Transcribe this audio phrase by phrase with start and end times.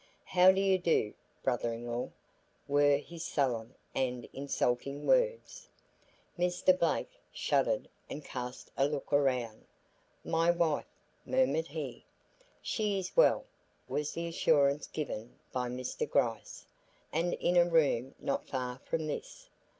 [0.25, 1.13] "How do you do,
[1.43, 2.09] brother in law,"
[2.67, 5.69] were his sullen and insulting words.
[6.39, 6.75] Mr.
[6.75, 9.63] Blake shuddered and cast a look around.
[10.25, 10.87] "My wife?"
[11.23, 12.03] murmured he.
[12.63, 13.45] "She is well,"
[13.87, 16.09] was the assurance given by Mr.
[16.09, 16.65] Gryce,
[17.13, 19.51] "and in a room not far from this.